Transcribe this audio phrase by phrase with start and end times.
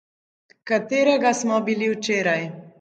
[0.71, 2.43] Katerega smo bili včeraj?